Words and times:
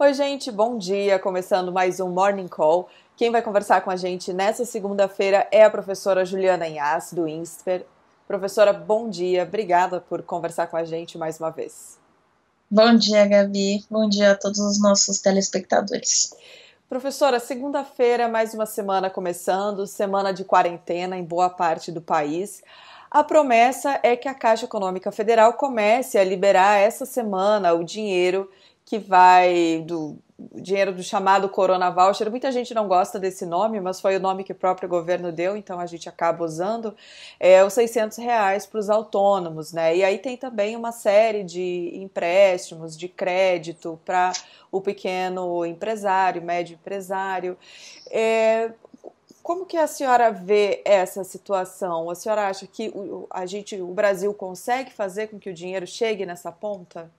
Oi, 0.00 0.14
gente, 0.14 0.52
bom 0.52 0.78
dia. 0.78 1.18
Começando 1.18 1.72
mais 1.72 1.98
um 1.98 2.08
Morning 2.08 2.46
Call. 2.46 2.88
Quem 3.16 3.32
vai 3.32 3.42
conversar 3.42 3.80
com 3.80 3.90
a 3.90 3.96
gente 3.96 4.32
nessa 4.32 4.64
segunda-feira 4.64 5.48
é 5.50 5.64
a 5.64 5.70
professora 5.70 6.24
Juliana 6.24 6.68
Inhas, 6.68 7.12
do 7.12 7.26
INSPER. 7.26 7.84
Professora, 8.24 8.72
bom 8.72 9.10
dia. 9.10 9.42
Obrigada 9.42 10.00
por 10.00 10.22
conversar 10.22 10.68
com 10.68 10.76
a 10.76 10.84
gente 10.84 11.18
mais 11.18 11.40
uma 11.40 11.50
vez. 11.50 11.98
Bom 12.70 12.94
dia, 12.94 13.26
Gabi. 13.26 13.84
Bom 13.90 14.08
dia 14.08 14.30
a 14.30 14.34
todos 14.36 14.60
os 14.60 14.80
nossos 14.80 15.18
telespectadores. 15.18 16.32
Professora, 16.88 17.40
segunda-feira, 17.40 18.28
mais 18.28 18.54
uma 18.54 18.66
semana 18.66 19.10
começando, 19.10 19.84
semana 19.84 20.32
de 20.32 20.44
quarentena 20.44 21.16
em 21.16 21.24
boa 21.24 21.50
parte 21.50 21.90
do 21.90 22.00
país. 22.00 22.62
A 23.10 23.24
promessa 23.24 23.98
é 24.04 24.14
que 24.14 24.28
a 24.28 24.34
Caixa 24.34 24.66
Econômica 24.66 25.10
Federal 25.10 25.54
comece 25.54 26.16
a 26.18 26.22
liberar 26.22 26.78
essa 26.78 27.04
semana 27.04 27.72
o 27.72 27.82
dinheiro 27.82 28.48
que 28.88 28.98
vai 28.98 29.84
do 29.86 30.18
dinheiro 30.54 30.94
do 30.94 31.02
chamado 31.02 31.46
Corona 31.50 31.90
Voucher. 31.90 32.30
Muita 32.30 32.50
gente 32.50 32.72
não 32.72 32.88
gosta 32.88 33.18
desse 33.18 33.44
nome, 33.44 33.80
mas 33.80 34.00
foi 34.00 34.16
o 34.16 34.20
nome 34.20 34.44
que 34.44 34.52
o 34.52 34.54
próprio 34.54 34.88
governo 34.88 35.30
deu, 35.30 35.58
então 35.58 35.78
a 35.78 35.84
gente 35.84 36.08
acaba 36.08 36.42
usando. 36.42 36.96
É 37.38 37.62
os 37.62 37.74
600 37.74 38.16
reais 38.16 38.64
para 38.64 38.80
os 38.80 38.88
autônomos, 38.88 39.74
né? 39.74 39.94
E 39.94 40.02
aí 40.02 40.16
tem 40.16 40.38
também 40.38 40.74
uma 40.74 40.90
série 40.90 41.44
de 41.44 41.90
empréstimos, 41.96 42.96
de 42.96 43.08
crédito 43.08 44.00
para 44.06 44.32
o 44.72 44.80
pequeno 44.80 45.66
empresário, 45.66 46.40
médio 46.40 46.76
empresário. 46.76 47.58
É, 48.10 48.72
como 49.42 49.66
que 49.66 49.76
a 49.76 49.86
senhora 49.86 50.30
vê 50.30 50.80
essa 50.82 51.24
situação? 51.24 52.08
A 52.08 52.14
senhora 52.14 52.48
acha 52.48 52.66
que 52.66 52.90
a 53.28 53.44
gente, 53.44 53.78
o 53.78 53.92
Brasil 53.92 54.32
consegue 54.32 54.90
fazer 54.90 55.26
com 55.26 55.38
que 55.38 55.50
o 55.50 55.54
dinheiro 55.54 55.86
chegue 55.86 56.24
nessa 56.24 56.50
ponta? 56.50 57.10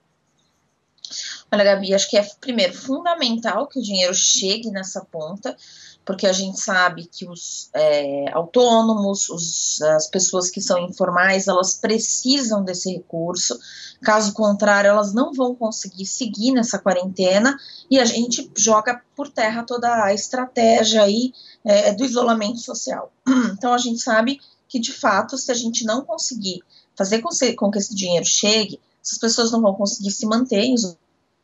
Olha, 1.52 1.64
Gabi, 1.64 1.92
acho 1.92 2.08
que 2.08 2.16
é, 2.16 2.22
primeiro, 2.40 2.72
fundamental 2.72 3.66
que 3.66 3.80
o 3.80 3.82
dinheiro 3.82 4.14
chegue 4.14 4.70
nessa 4.70 5.04
ponta, 5.04 5.56
porque 6.04 6.26
a 6.26 6.32
gente 6.32 6.60
sabe 6.60 7.06
que 7.06 7.28
os 7.28 7.68
é, 7.74 8.30
autônomos, 8.32 9.28
os, 9.28 9.82
as 9.82 10.06
pessoas 10.06 10.48
que 10.48 10.60
são 10.60 10.78
informais, 10.78 11.48
elas 11.48 11.74
precisam 11.74 12.62
desse 12.62 12.92
recurso, 12.92 13.58
caso 14.00 14.32
contrário, 14.32 14.88
elas 14.88 15.12
não 15.12 15.32
vão 15.32 15.54
conseguir 15.54 16.06
seguir 16.06 16.52
nessa 16.52 16.78
quarentena 16.78 17.58
e 17.90 17.98
a 17.98 18.04
gente 18.04 18.50
joga 18.56 19.02
por 19.16 19.28
terra 19.28 19.64
toda 19.64 20.04
a 20.04 20.14
estratégia 20.14 21.02
aí 21.02 21.32
é, 21.64 21.92
do 21.92 22.04
isolamento 22.04 22.58
social. 22.58 23.12
Então, 23.52 23.74
a 23.74 23.78
gente 23.78 24.00
sabe 24.00 24.40
que, 24.68 24.78
de 24.78 24.92
fato, 24.92 25.36
se 25.36 25.50
a 25.50 25.54
gente 25.54 25.84
não 25.84 26.02
conseguir 26.02 26.62
fazer 26.96 27.20
com, 27.20 27.70
que 27.70 27.78
esse 27.78 27.94
dinheiro 27.94 28.24
chegue, 28.24 28.80
essas 29.02 29.18
pessoas 29.18 29.50
não 29.50 29.60
vão 29.60 29.74
conseguir 29.74 30.10
se 30.10 30.24
manter 30.26 30.62
em 30.62 30.76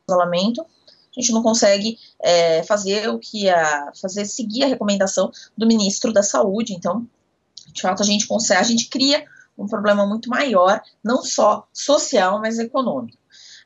a 0.08 1.20
gente 1.20 1.32
não 1.32 1.42
consegue 1.42 1.98
é, 2.20 2.62
fazer 2.62 3.08
o 3.08 3.18
que 3.18 3.48
a 3.48 3.90
fazer 4.00 4.24
seguir 4.24 4.62
a 4.62 4.68
recomendação 4.68 5.32
do 5.56 5.66
ministro 5.66 6.12
da 6.12 6.22
Saúde. 6.22 6.74
Então, 6.74 7.06
de 7.72 7.82
fato, 7.82 8.02
a 8.02 8.06
gente 8.06 8.26
consegue, 8.26 8.60
a 8.60 8.64
gente 8.64 8.88
cria 8.88 9.24
um 9.58 9.66
problema 9.66 10.06
muito 10.06 10.28
maior, 10.28 10.80
não 11.02 11.22
só 11.22 11.66
social, 11.72 12.38
mas 12.40 12.58
econômico. 12.58 13.18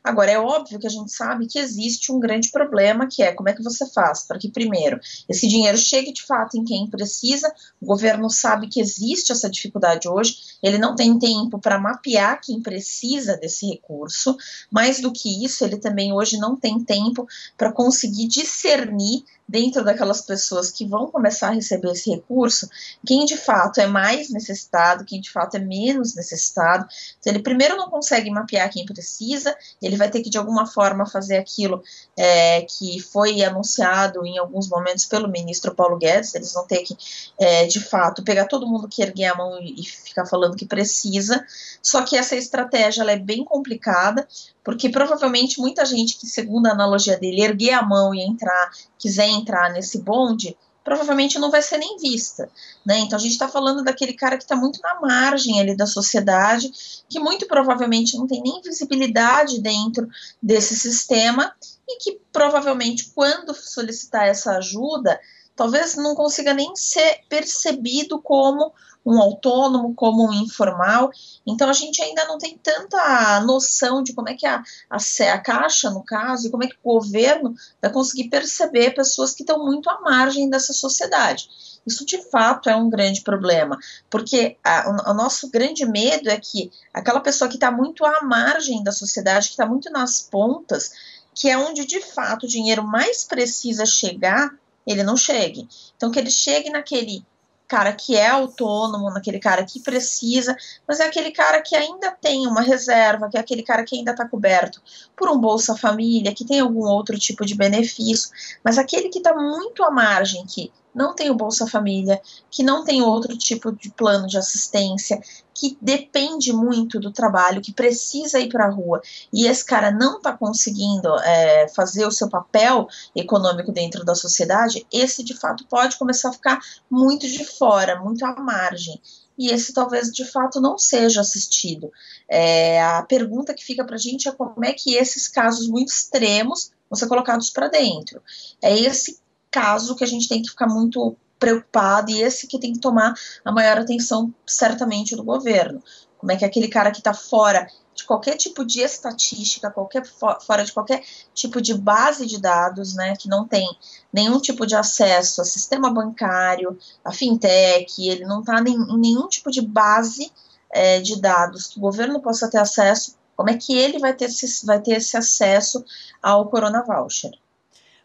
Agora, 0.03 0.31
é 0.31 0.39
óbvio 0.39 0.79
que 0.79 0.87
a 0.87 0.89
gente 0.89 1.11
sabe 1.11 1.45
que 1.45 1.59
existe 1.59 2.11
um 2.11 2.19
grande 2.19 2.49
problema, 2.49 3.07
que 3.07 3.21
é 3.21 3.31
como 3.31 3.49
é 3.49 3.53
que 3.53 3.61
você 3.61 3.85
faz 3.85 4.23
para 4.25 4.39
que, 4.39 4.49
primeiro, 4.49 4.99
esse 5.29 5.47
dinheiro 5.47 5.77
chegue 5.77 6.11
de 6.11 6.23
fato 6.23 6.57
em 6.57 6.63
quem 6.63 6.87
precisa. 6.87 7.53
O 7.79 7.85
governo 7.85 8.29
sabe 8.29 8.67
que 8.67 8.81
existe 8.81 9.31
essa 9.31 9.49
dificuldade 9.49 10.09
hoje, 10.09 10.37
ele 10.63 10.79
não 10.79 10.95
tem 10.95 11.17
tempo 11.19 11.59
para 11.59 11.79
mapear 11.79 12.41
quem 12.41 12.61
precisa 12.61 13.37
desse 13.37 13.67
recurso. 13.67 14.35
Mais 14.71 14.99
do 14.99 15.11
que 15.11 15.43
isso, 15.45 15.63
ele 15.63 15.77
também 15.77 16.11
hoje 16.11 16.37
não 16.37 16.55
tem 16.55 16.83
tempo 16.83 17.27
para 17.55 17.71
conseguir 17.71 18.27
discernir 18.27 19.23
dentro 19.51 19.83
daquelas 19.83 20.21
pessoas 20.21 20.71
que 20.71 20.87
vão 20.87 21.11
começar 21.11 21.49
a 21.49 21.51
receber 21.51 21.91
esse 21.91 22.09
recurso, 22.09 22.69
quem 23.05 23.25
de 23.25 23.35
fato 23.35 23.81
é 23.81 23.85
mais 23.85 24.29
necessitado, 24.29 25.03
quem 25.03 25.19
de 25.19 25.29
fato 25.29 25.57
é 25.57 25.59
menos 25.59 26.15
necessitado. 26.15 26.87
Então, 27.19 27.33
ele 27.33 27.43
primeiro 27.43 27.75
não 27.75 27.89
consegue 27.89 28.31
mapear 28.31 28.71
quem 28.71 28.85
precisa, 28.85 29.53
ele 29.81 29.97
vai 29.97 30.09
ter 30.09 30.21
que 30.21 30.29
de 30.29 30.37
alguma 30.37 30.65
forma 30.65 31.05
fazer 31.05 31.37
aquilo 31.37 31.83
é, 32.17 32.61
que 32.61 33.01
foi 33.01 33.43
anunciado 33.43 34.25
em 34.25 34.37
alguns 34.37 34.69
momentos 34.69 35.03
pelo 35.03 35.27
ministro 35.27 35.75
Paulo 35.75 35.97
Guedes, 35.97 36.33
eles 36.33 36.53
vão 36.53 36.65
ter 36.65 36.83
que, 36.83 36.95
é, 37.37 37.65
de 37.65 37.81
fato, 37.81 38.23
pegar 38.23 38.45
todo 38.45 38.67
mundo 38.67 38.87
que 38.87 39.01
erguer 39.01 39.25
a 39.25 39.35
mão 39.35 39.59
e, 39.61 39.83
ficar 39.83 40.25
falando 40.25 40.55
que 40.55 40.65
precisa, 40.65 41.45
só 41.81 42.03
que 42.03 42.15
essa 42.15 42.35
estratégia 42.37 43.01
ela 43.01 43.11
é 43.11 43.19
bem 43.19 43.43
complicada, 43.43 44.25
porque 44.63 44.89
provavelmente 44.89 45.59
muita 45.59 45.85
gente 45.85 46.17
que, 46.17 46.27
segundo 46.27 46.67
a 46.67 46.71
analogia 46.71 47.17
dele, 47.17 47.41
erguer 47.41 47.73
a 47.73 47.81
mão 47.81 48.13
e 48.13 48.21
entrar, 48.21 48.71
quiser 48.97 49.27
entrar 49.41 49.71
nesse 49.71 49.99
bonde, 49.99 50.55
provavelmente 50.83 51.37
não 51.37 51.51
vai 51.51 51.61
ser 51.61 51.77
nem 51.77 51.97
vista, 51.97 52.49
né? 52.85 52.99
Então 52.99 53.17
a 53.17 53.21
gente 53.21 53.33
está 53.33 53.47
falando 53.47 53.83
daquele 53.83 54.13
cara 54.13 54.37
que 54.37 54.43
está 54.43 54.55
muito 54.55 54.79
na 54.81 54.99
margem 54.99 55.59
ali 55.59 55.75
da 55.75 55.85
sociedade, 55.85 56.71
que 57.07 57.19
muito 57.19 57.47
provavelmente 57.47 58.17
não 58.17 58.27
tem 58.27 58.41
nem 58.41 58.61
visibilidade 58.61 59.61
dentro 59.61 60.07
desse 60.41 60.75
sistema 60.75 61.53
e 61.87 61.97
que 61.99 62.19
provavelmente 62.31 63.11
quando 63.13 63.53
solicitar 63.53 64.27
essa 64.27 64.57
ajuda, 64.57 65.19
talvez 65.61 65.95
não 65.95 66.15
consiga 66.15 66.55
nem 66.55 66.75
ser 66.75 67.19
percebido 67.29 68.19
como 68.19 68.73
um 69.05 69.21
autônomo, 69.21 69.93
como 69.93 70.27
um 70.27 70.33
informal. 70.33 71.11
Então 71.45 71.69
a 71.69 71.73
gente 71.73 72.01
ainda 72.01 72.25
não 72.25 72.39
tem 72.39 72.57
tanta 72.57 73.39
noção 73.41 74.01
de 74.01 74.11
como 74.11 74.27
é 74.27 74.33
que 74.33 74.47
a, 74.47 74.63
a, 74.89 74.97
a 74.97 75.37
Caixa, 75.37 75.91
no 75.91 76.03
caso, 76.03 76.47
e 76.47 76.49
como 76.49 76.63
é 76.63 76.67
que 76.67 76.75
o 76.83 76.93
governo 76.93 77.53
vai 77.79 77.91
conseguir 77.91 78.29
perceber 78.29 78.95
pessoas 78.95 79.35
que 79.35 79.43
estão 79.43 79.63
muito 79.63 79.87
à 79.87 80.01
margem 80.01 80.49
dessa 80.49 80.73
sociedade. 80.73 81.47
Isso 81.85 82.03
de 82.07 82.17
fato 82.31 82.67
é 82.67 82.75
um 82.75 82.89
grande 82.89 83.21
problema, 83.21 83.77
porque 84.09 84.57
a, 84.63 84.89
o, 84.89 85.11
o 85.11 85.13
nosso 85.13 85.47
grande 85.51 85.85
medo 85.85 86.27
é 86.27 86.39
que 86.39 86.71
aquela 86.91 87.19
pessoa 87.19 87.47
que 87.47 87.55
está 87.55 87.69
muito 87.69 88.03
à 88.03 88.23
margem 88.23 88.83
da 88.83 88.91
sociedade, 88.91 89.45
que 89.45 89.53
está 89.53 89.67
muito 89.67 89.91
nas 89.91 90.23
pontas, 90.23 90.91
que 91.35 91.49
é 91.49 91.57
onde 91.57 91.85
de 91.85 92.01
fato 92.01 92.43
o 92.45 92.49
dinheiro 92.49 92.83
mais 92.83 93.23
precisa 93.23 93.85
chegar, 93.85 94.51
ele 94.85 95.03
não 95.03 95.17
chegue. 95.17 95.67
Então, 95.95 96.11
que 96.11 96.19
ele 96.19 96.31
chegue 96.31 96.69
naquele 96.69 97.25
cara 97.71 97.93
que 97.93 98.17
é 98.17 98.27
autônomo, 98.27 99.09
naquele 99.11 99.39
cara 99.39 99.63
que 99.63 99.79
precisa, 99.79 100.57
mas 100.85 100.99
é 100.99 101.05
aquele 101.05 101.31
cara 101.31 101.61
que 101.61 101.73
ainda 101.73 102.11
tem 102.11 102.45
uma 102.45 102.61
reserva, 102.61 103.29
que 103.29 103.37
é 103.37 103.39
aquele 103.39 103.63
cara 103.63 103.85
que 103.85 103.95
ainda 103.95 104.11
está 104.11 104.27
coberto 104.27 104.81
por 105.15 105.29
um 105.29 105.39
Bolsa 105.39 105.73
Família, 105.77 106.35
que 106.35 106.43
tem 106.43 106.59
algum 106.59 106.83
outro 106.83 107.17
tipo 107.17 107.45
de 107.45 107.55
benefício, 107.55 108.29
mas 108.61 108.77
aquele 108.77 109.07
que 109.07 109.19
está 109.19 109.33
muito 109.33 109.85
à 109.85 109.89
margem, 109.89 110.45
que 110.45 110.69
não 110.93 111.15
tem 111.15 111.31
o 111.31 111.35
Bolsa 111.35 111.65
Família, 111.65 112.21
que 112.49 112.61
não 112.61 112.83
tem 112.83 113.01
outro 113.01 113.37
tipo 113.37 113.71
de 113.71 113.89
plano 113.89 114.27
de 114.27 114.37
assistência, 114.37 115.21
que 115.61 115.77
depende 115.79 116.51
muito 116.51 116.99
do 116.99 117.11
trabalho, 117.11 117.61
que 117.61 117.71
precisa 117.71 118.39
ir 118.39 118.49
para 118.49 118.65
a 118.65 118.71
rua, 118.71 118.99
e 119.31 119.45
esse 119.45 119.63
cara 119.63 119.91
não 119.91 120.17
está 120.17 120.35
conseguindo 120.35 121.07
é, 121.19 121.67
fazer 121.67 122.03
o 122.03 122.11
seu 122.11 122.27
papel 122.27 122.87
econômico 123.15 123.71
dentro 123.71 124.03
da 124.03 124.15
sociedade, 124.15 124.87
esse 124.91 125.23
de 125.23 125.35
fato 125.35 125.63
pode 125.67 125.99
começar 125.99 126.29
a 126.29 126.33
ficar 126.33 126.59
muito 126.89 127.27
de 127.27 127.45
fora, 127.45 128.01
muito 128.01 128.25
à 128.25 128.35
margem. 128.41 128.99
E 129.37 129.51
esse 129.51 129.71
talvez 129.71 130.11
de 130.11 130.25
fato 130.25 130.59
não 130.59 130.79
seja 130.79 131.21
assistido. 131.21 131.91
É, 132.27 132.81
a 132.81 133.03
pergunta 133.03 133.53
que 133.53 133.63
fica 133.63 133.85
para 133.85 133.95
a 133.95 133.99
gente 133.99 134.27
é 134.27 134.31
como 134.31 134.65
é 134.65 134.73
que 134.73 134.95
esses 134.95 135.27
casos 135.27 135.67
muito 135.67 135.89
extremos 135.89 136.71
vão 136.89 136.97
ser 136.97 137.07
colocados 137.07 137.51
para 137.51 137.67
dentro. 137.67 138.19
É 138.59 138.75
esse 138.75 139.19
caso 139.51 139.95
que 139.95 140.03
a 140.03 140.07
gente 140.07 140.27
tem 140.27 140.41
que 140.41 140.49
ficar 140.49 140.67
muito 140.67 141.15
preocupado 141.41 142.11
e 142.11 142.21
esse 142.21 142.45
que 142.45 142.59
tem 142.59 142.71
que 142.71 142.79
tomar 142.79 143.15
a 143.43 143.51
maior 143.51 143.79
atenção, 143.79 144.31
certamente, 144.45 145.15
do 145.15 145.23
governo. 145.23 145.81
Como 146.19 146.31
é 146.31 146.37
que 146.37 146.45
aquele 146.45 146.67
cara 146.67 146.91
que 146.91 146.99
está 146.99 147.15
fora 147.15 147.67
de 147.95 148.05
qualquer 148.05 148.37
tipo 148.37 148.63
de 148.63 148.81
estatística, 148.81 149.71
qualquer 149.71 150.05
fora 150.05 150.63
de 150.63 150.71
qualquer 150.71 151.03
tipo 151.33 151.59
de 151.59 151.73
base 151.73 152.27
de 152.27 152.39
dados, 152.39 152.93
né, 152.93 153.15
que 153.17 153.27
não 153.27 153.47
tem 153.47 153.67
nenhum 154.13 154.39
tipo 154.39 154.67
de 154.67 154.75
acesso 154.75 155.41
a 155.41 155.45
sistema 155.45 155.91
bancário, 155.91 156.77
a 157.03 157.11
fintech, 157.11 158.07
ele 158.07 158.23
não 158.23 158.41
está 158.41 158.59
em 158.59 158.99
nenhum 158.99 159.27
tipo 159.27 159.49
de 159.49 159.61
base 159.61 160.31
é, 160.71 161.01
de 161.01 161.19
dados 161.19 161.67
que 161.67 161.79
o 161.79 161.81
governo 161.81 162.21
possa 162.21 162.49
ter 162.49 162.59
acesso, 162.59 163.17
como 163.35 163.49
é 163.49 163.57
que 163.57 163.75
ele 163.75 163.97
vai 163.97 164.13
ter 164.13 164.25
esse, 164.25 164.63
vai 164.63 164.79
ter 164.79 164.97
esse 164.97 165.17
acesso 165.17 165.83
ao 166.21 166.47
Corona 166.49 166.83
Voucher? 166.83 167.31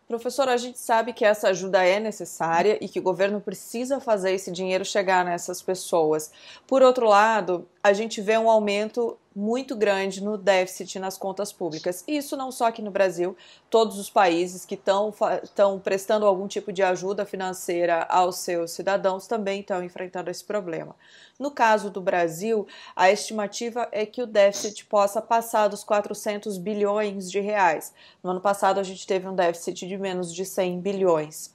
Professor, 0.07 0.49
a 0.49 0.57
gente 0.57 0.79
sabe 0.79 1.13
que 1.13 1.25
essa 1.25 1.49
ajuda 1.49 1.85
é 1.85 1.99
necessária 1.99 2.79
e 2.81 2.89
que 2.89 3.01
o 3.01 3.03
governo 3.03 3.41
precisa 3.41 3.99
fazer 3.99 4.33
esse 4.33 4.53
dinheiro 4.53 4.85
chegar 4.85 5.25
nessas 5.25 5.61
pessoas. 5.61 6.31
Por 6.65 6.81
outro 6.81 7.09
lado, 7.09 7.69
a 7.83 7.93
gente 7.93 8.21
vê 8.21 8.39
um 8.39 8.49
aumento 8.49 9.19
muito 9.37 9.77
grande 9.77 10.25
no 10.25 10.39
déficit 10.39 10.99
nas 10.99 11.19
contas 11.19 11.53
públicas. 11.53 12.03
Isso 12.09 12.39
não 12.39 12.51
só 12.51 12.69
aqui 12.69 12.81
no 12.81 12.91
Brasil, 12.91 13.37
todos 13.69 13.99
os 13.99 14.09
países 14.09 14.65
que 14.65 14.75
estão 14.75 15.79
prestando 15.85 16.25
algum 16.25 16.49
tipo 16.49 16.73
de 16.73 16.83
ajuda 16.83 17.27
financeira 17.27 18.05
aos 18.05 18.39
seus 18.39 18.71
cidadãos 18.71 19.27
também 19.27 19.61
estão 19.61 19.85
enfrentando 19.85 20.31
esse 20.31 20.43
problema. 20.43 20.97
No 21.39 21.51
caso 21.51 21.91
do 21.91 22.01
Brasil, 22.01 22.67
a 22.97 23.13
estimativa 23.13 23.87
é 23.93 24.07
que 24.07 24.23
o 24.23 24.27
déficit 24.27 24.87
possa 24.87 25.21
passar 25.21 25.69
dos 25.69 25.85
400 25.85 26.57
bilhões 26.57 27.31
de 27.31 27.39
reais. 27.41 27.93
No 28.23 28.31
ano 28.31 28.41
passado, 28.41 28.81
a 28.81 28.83
gente 28.83 29.07
teve 29.07 29.29
um 29.29 29.35
déficit 29.35 29.87
de 29.87 29.99
menos 29.99 30.35
de 30.35 30.47
100 30.47 30.81
bilhões. 30.81 31.55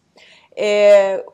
É, 0.55 1.25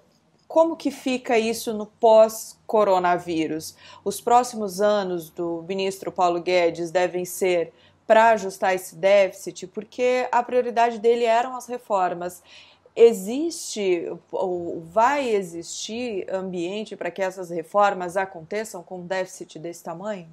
como 0.48 0.78
que 0.78 0.90
fica 0.90 1.38
isso 1.38 1.74
no 1.74 1.86
pós-coronavírus? 1.86 3.76
Os 4.04 4.22
próximos 4.22 4.80
anos 4.80 5.30
do 5.30 5.64
ministro 5.68 6.12
Paulo 6.12 6.42
Guedes 6.42 6.90
devem 6.90 7.26
ser 7.26 7.74
para 8.08 8.30
ajustar 8.30 8.74
esse 8.74 8.96
déficit, 8.96 9.68
porque 9.68 10.28
a 10.32 10.42
prioridade 10.42 11.00
dele 11.00 11.26
eram 11.26 11.56
as 11.56 11.68
reformas. 11.68 12.42
Existe 12.96 14.10
ou 14.32 14.80
vai 14.80 15.30
existir 15.30 16.26
ambiente 16.34 16.96
para 16.96 17.12
que 17.12 17.22
essas 17.22 17.50
reformas 17.50 18.16
aconteçam 18.16 18.82
com 18.82 19.00
um 19.00 19.06
déficit 19.06 19.60
desse 19.60 19.84
tamanho? 19.84 20.30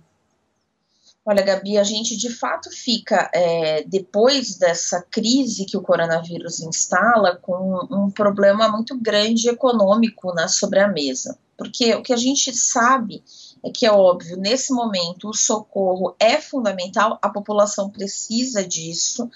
Olha, 1.26 1.42
Gabi, 1.42 1.78
a 1.78 1.84
gente 1.84 2.16
de 2.18 2.28
fato 2.28 2.70
fica, 2.70 3.30
é, 3.32 3.82
depois 3.84 4.56
dessa 4.56 5.00
crise 5.00 5.64
que 5.64 5.76
o 5.76 5.80
coronavírus 5.80 6.60
instala, 6.60 7.36
com 7.36 7.78
um 7.90 8.10
problema 8.10 8.68
muito 8.68 8.98
grande 9.00 9.48
econômico 9.48 10.34
né, 10.34 10.46
sobre 10.48 10.80
a 10.80 10.88
mesa. 10.88 11.38
Porque 11.56 11.94
o 11.94 12.02
que 12.02 12.12
a 12.12 12.16
gente 12.16 12.54
sabe 12.54 13.22
é 13.64 13.70
que 13.70 13.86
é 13.86 13.90
óbvio, 13.90 14.36
nesse 14.36 14.72
momento 14.74 15.30
o 15.30 15.34
socorro 15.34 16.14
é 16.18 16.38
fundamental, 16.38 17.18
a 17.22 17.30
população 17.30 17.88
precisa 17.88 18.62
disso, 18.62 19.30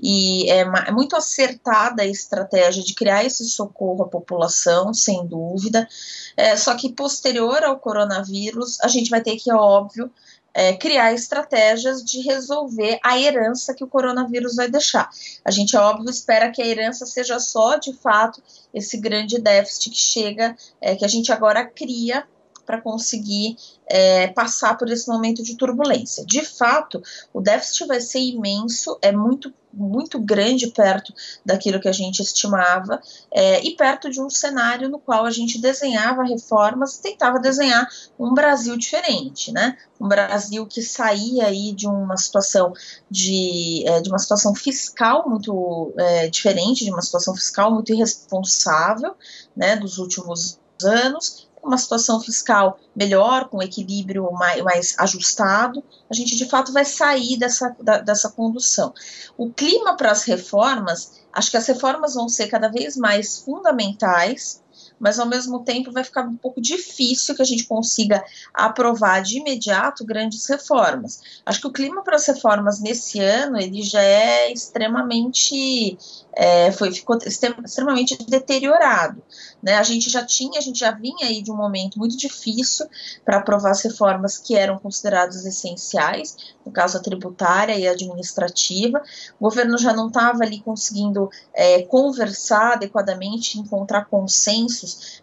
e 0.00 0.48
é, 0.48 0.60
é 0.60 0.92
muito 0.92 1.16
acertada 1.16 2.02
a 2.02 2.06
estratégia 2.06 2.84
de 2.84 2.94
criar 2.94 3.24
esse 3.24 3.44
socorro 3.48 4.04
à 4.04 4.08
população, 4.08 4.94
sem 4.94 5.26
dúvida. 5.26 5.88
É, 6.36 6.54
só 6.56 6.76
que 6.76 6.92
posterior 6.92 7.64
ao 7.64 7.80
coronavírus, 7.80 8.80
a 8.80 8.86
gente 8.86 9.10
vai 9.10 9.20
ter 9.20 9.36
que, 9.36 9.50
é 9.50 9.54
óbvio, 9.54 10.08
é, 10.54 10.72
criar 10.74 11.12
estratégias 11.12 12.02
de 12.04 12.20
resolver 12.20 12.98
a 13.02 13.18
herança 13.18 13.74
que 13.74 13.82
o 13.82 13.88
coronavírus 13.88 14.54
vai 14.54 14.70
deixar. 14.70 15.10
A 15.44 15.50
gente, 15.50 15.76
é 15.76 15.80
óbvio, 15.80 16.08
espera 16.08 16.50
que 16.50 16.62
a 16.62 16.66
herança 16.66 17.04
seja 17.04 17.40
só, 17.40 17.76
de 17.76 17.92
fato, 17.92 18.40
esse 18.72 18.96
grande 18.96 19.40
déficit 19.40 19.90
que 19.90 19.98
chega, 19.98 20.56
é, 20.80 20.94
que 20.94 21.04
a 21.04 21.08
gente 21.08 21.32
agora 21.32 21.64
cria 21.64 22.26
para 22.64 22.80
conseguir 22.80 23.56
é, 23.86 24.28
passar 24.28 24.76
por 24.76 24.90
esse 24.90 25.08
momento 25.08 25.42
de 25.42 25.56
turbulência. 25.56 26.24
De 26.24 26.42
fato, 26.42 27.02
o 27.32 27.40
déficit 27.40 27.86
vai 27.86 28.00
ser 28.00 28.20
imenso, 28.20 28.98
é 29.02 29.12
muito 29.12 29.52
muito 29.76 30.20
grande 30.20 30.68
perto 30.68 31.12
daquilo 31.44 31.80
que 31.80 31.88
a 31.88 31.92
gente 31.92 32.20
estimava 32.20 33.00
é, 33.30 33.60
e 33.64 33.76
perto 33.76 34.08
de 34.08 34.20
um 34.20 34.30
cenário 34.30 34.88
no 34.88 34.98
qual 34.98 35.24
a 35.24 35.30
gente 35.30 35.60
desenhava 35.60 36.22
reformas, 36.22 36.98
tentava 36.98 37.38
desenhar 37.38 37.86
um 38.18 38.32
Brasil 38.32 38.76
diferente, 38.76 39.52
né? 39.52 39.76
Um 40.00 40.08
Brasil 40.08 40.66
que 40.66 40.82
saía 40.82 41.46
aí 41.46 41.72
de 41.72 41.86
uma 41.86 42.16
situação 42.16 42.72
de, 43.10 43.82
é, 43.86 44.00
de 44.00 44.08
uma 44.08 44.18
situação 44.18 44.54
fiscal 44.54 45.28
muito 45.28 45.92
é, 45.98 46.28
diferente, 46.28 46.84
de 46.84 46.90
uma 46.90 47.02
situação 47.02 47.34
fiscal 47.34 47.72
muito 47.72 47.92
irresponsável, 47.92 49.14
né? 49.56 49.76
Dos 49.76 49.98
últimos 49.98 50.58
anos 50.82 51.48
uma 51.64 51.78
situação 51.78 52.20
fiscal 52.20 52.78
melhor, 52.94 53.48
com 53.48 53.62
equilíbrio 53.62 54.30
mais, 54.32 54.62
mais 54.62 54.94
ajustado, 54.98 55.82
a 56.10 56.14
gente 56.14 56.36
de 56.36 56.48
fato 56.48 56.72
vai 56.72 56.84
sair 56.84 57.36
dessa, 57.38 57.74
da, 57.80 57.98
dessa 57.98 58.30
condução. 58.30 58.92
O 59.36 59.50
clima 59.50 59.96
para 59.96 60.10
as 60.10 60.24
reformas, 60.24 61.20
acho 61.32 61.50
que 61.50 61.56
as 61.56 61.66
reformas 61.66 62.14
vão 62.14 62.28
ser 62.28 62.48
cada 62.48 62.68
vez 62.68 62.96
mais 62.96 63.38
fundamentais 63.38 64.62
mas 64.98 65.18
ao 65.18 65.26
mesmo 65.26 65.64
tempo 65.64 65.92
vai 65.92 66.04
ficar 66.04 66.22
um 66.22 66.36
pouco 66.36 66.60
difícil 66.60 67.34
que 67.34 67.42
a 67.42 67.46
gente 67.46 67.64
consiga 67.64 68.24
aprovar 68.52 69.22
de 69.22 69.38
imediato 69.38 70.04
grandes 70.04 70.46
reformas. 70.46 71.20
Acho 71.44 71.60
que 71.60 71.66
o 71.66 71.72
clima 71.72 72.02
para 72.02 72.16
as 72.16 72.26
reformas 72.26 72.80
nesse 72.80 73.20
ano 73.20 73.58
ele 73.58 73.82
já 73.82 74.02
é 74.02 74.52
extremamente 74.52 75.98
é, 76.36 76.72
foi 76.72 76.92
ficou 76.92 77.16
extremamente 77.16 78.16
deteriorado. 78.24 79.22
Né? 79.62 79.76
A 79.76 79.82
gente 79.82 80.10
já 80.10 80.24
tinha, 80.24 80.58
a 80.58 80.62
gente 80.62 80.78
já 80.78 80.90
vinha 80.90 81.26
aí 81.26 81.42
de 81.42 81.50
um 81.50 81.56
momento 81.56 81.98
muito 81.98 82.16
difícil 82.16 82.86
para 83.24 83.38
aprovar 83.38 83.70
as 83.70 83.82
reformas 83.82 84.36
que 84.36 84.56
eram 84.56 84.78
consideradas 84.78 85.44
essenciais, 85.46 86.36
no 86.66 86.72
caso 86.72 86.98
a 86.98 87.00
tributária 87.00 87.76
e 87.78 87.86
a 87.86 87.92
administrativa. 87.92 89.02
O 89.38 89.44
governo 89.44 89.78
já 89.78 89.92
não 89.92 90.08
estava 90.08 90.42
ali 90.42 90.60
conseguindo 90.60 91.30
é, 91.54 91.82
conversar 91.82 92.74
adequadamente, 92.74 93.58
encontrar 93.58 94.06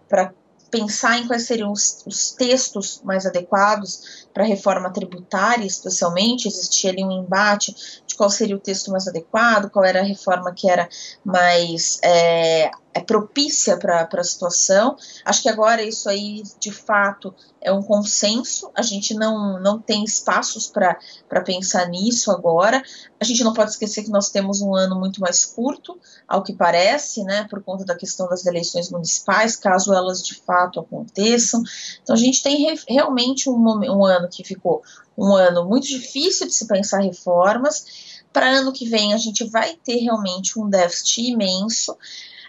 para 0.07 0.33
pensar 0.71 1.19
em 1.19 1.27
quais 1.27 1.45
seriam 1.45 1.71
os, 1.71 2.01
os 2.07 2.31
textos 2.31 3.01
mais 3.03 3.25
adequados 3.25 4.25
para 4.33 4.43
a 4.43 4.47
reforma 4.47 4.89
tributária, 4.89 5.65
especialmente, 5.65 6.47
existia 6.47 6.91
ali 6.91 7.03
um 7.03 7.11
embate 7.11 7.75
de 8.07 8.15
qual 8.15 8.29
seria 8.29 8.55
o 8.55 8.59
texto 8.59 8.89
mais 8.89 9.07
adequado, 9.07 9.69
qual 9.69 9.83
era 9.83 9.99
a 9.99 10.05
reforma 10.05 10.53
que 10.53 10.69
era 10.69 10.87
mais 11.25 11.99
é, 12.03 12.71
é 12.93 12.99
propícia 12.99 13.77
para 13.77 14.07
a 14.11 14.23
situação. 14.23 14.97
Acho 15.23 15.41
que 15.41 15.49
agora 15.49 15.81
isso 15.81 16.09
aí, 16.09 16.43
de 16.59 16.71
fato, 16.71 17.33
é 17.61 17.71
um 17.71 17.81
consenso. 17.81 18.69
A 18.75 18.81
gente 18.81 19.13
não, 19.13 19.59
não 19.59 19.79
tem 19.79 20.03
espaços 20.03 20.67
para 20.67 21.41
pensar 21.41 21.87
nisso 21.87 22.31
agora. 22.31 22.83
A 23.19 23.23
gente 23.23 23.43
não 23.43 23.53
pode 23.53 23.71
esquecer 23.71 24.03
que 24.03 24.09
nós 24.09 24.29
temos 24.29 24.61
um 24.61 24.75
ano 24.75 24.99
muito 24.99 25.21
mais 25.21 25.45
curto, 25.45 25.97
ao 26.27 26.43
que 26.43 26.53
parece, 26.53 27.23
né, 27.23 27.47
por 27.49 27.63
conta 27.63 27.85
da 27.85 27.95
questão 27.95 28.27
das 28.27 28.45
eleições 28.45 28.89
municipais, 28.89 29.55
caso 29.55 29.93
elas 29.93 30.21
de 30.21 30.35
fato 30.35 30.79
aconteçam. 30.79 31.63
Então, 32.03 32.15
a 32.15 32.19
gente 32.19 32.43
tem 32.43 32.57
re, 32.57 32.79
realmente 32.89 33.49
um, 33.49 33.55
um 33.55 34.05
ano 34.05 34.27
que 34.27 34.43
ficou 34.43 34.81
um 35.17 35.33
ano 35.33 35.65
muito 35.65 35.87
difícil 35.87 36.47
de 36.47 36.53
se 36.53 36.67
pensar 36.67 36.99
reformas. 36.99 38.21
Para 38.33 38.49
ano 38.49 38.73
que 38.73 38.87
vem, 38.87 39.13
a 39.13 39.17
gente 39.17 39.43
vai 39.43 39.75
ter 39.75 39.97
realmente 39.97 40.59
um 40.59 40.69
déficit 40.69 41.21
imenso. 41.21 41.95